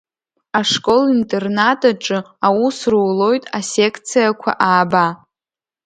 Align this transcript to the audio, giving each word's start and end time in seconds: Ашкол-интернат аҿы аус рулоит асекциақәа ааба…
Ашкол-интернат 0.59 1.81
аҿы 1.89 2.17
аус 2.47 2.77
рулоит 2.91 3.43
асекциақәа 3.57 4.51
ааба… 4.69 5.07